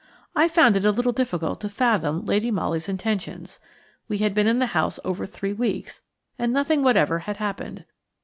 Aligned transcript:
I 0.35 0.47
found 0.47 0.75
it 0.75 0.83
a 0.83 0.89
little 0.89 1.11
difficult 1.11 1.61
to 1.61 1.69
fathom 1.69 2.25
Lady 2.25 2.49
Molly's 2.49 2.89
intentions. 2.89 3.59
We 4.07 4.17
had 4.17 4.33
been 4.33 4.47
in 4.47 4.57
the 4.57 4.65
house 4.73 4.99
over 5.05 5.27
three 5.27 5.53
weeks, 5.53 6.01
and 6.39 6.51
nothing 6.51 6.81
whatever 6.81 7.19
had 7.19 7.37
happened. 7.37 7.85